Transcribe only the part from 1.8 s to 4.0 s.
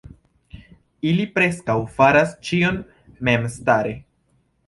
faras ĉion memstare.